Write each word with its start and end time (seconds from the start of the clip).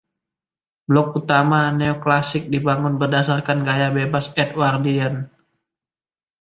Blok 0.89 1.09
Utama 1.19 1.61
neoklasik 1.79 2.43
dibangun 2.53 2.95
berdasarkan 3.01 3.59
Gaya 3.67 3.89
Bebas 3.97 4.25
Edwardian. 4.43 5.15